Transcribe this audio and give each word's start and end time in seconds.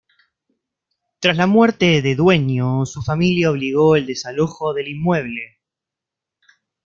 Tras 1.19 1.37
la 1.37 1.45
muerte 1.45 2.01
de 2.01 2.15
dueño, 2.15 2.87
su 2.87 3.03
familia 3.03 3.51
obligó 3.51 3.95
el 3.95 4.07
desalojo 4.07 4.73
del 4.73 4.87
inmueble. 4.87 5.59